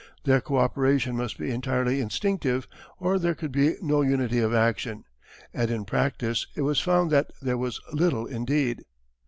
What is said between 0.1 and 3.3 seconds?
Their co operation must be entirely instinctive or